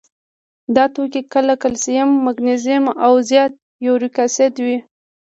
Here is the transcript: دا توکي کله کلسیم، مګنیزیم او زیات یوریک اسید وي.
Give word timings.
دا 0.75 0.85
توکي 0.93 1.21
کله 1.33 1.53
کلسیم، 1.63 2.09
مګنیزیم 2.25 2.83
او 3.05 3.13
زیات 3.29 3.53
یوریک 3.85 4.15
اسید 4.25 4.53
وي. 4.63 4.77